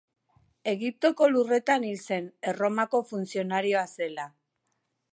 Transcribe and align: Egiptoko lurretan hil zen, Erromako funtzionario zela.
Egiptoko 0.71 1.27
lurretan 1.33 1.87
hil 1.89 2.01
zen, 2.09 2.31
Erromako 2.53 3.05
funtzionario 3.13 3.89
zela. 3.99 4.31